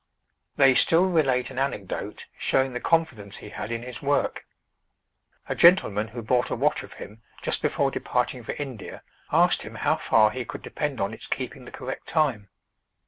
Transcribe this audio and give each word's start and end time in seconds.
They 0.55 0.73
still 0.73 1.07
relate 1.11 1.51
an 1.51 1.59
anecdote 1.59 2.25
showing 2.35 2.73
the 2.73 2.79
confidence 2.79 3.37
he 3.37 3.49
had 3.49 3.71
in 3.71 3.83
his 3.83 4.01
work. 4.01 4.47
A 5.47 5.53
gentleman 5.53 6.07
who 6.07 6.23
bought 6.23 6.49
a 6.49 6.55
watch 6.55 6.81
of 6.81 6.93
him 6.93 7.21
just 7.43 7.61
before 7.61 7.91
departing 7.91 8.41
for 8.41 8.53
India, 8.53 9.03
asked 9.31 9.61
him 9.61 9.75
how 9.75 9.97
far 9.97 10.31
he 10.31 10.43
could 10.43 10.63
depend 10.63 10.99
on 10.99 11.13
its 11.13 11.27
keeping 11.27 11.65
the 11.65 11.71
correct 11.71 12.07
time. 12.07 12.49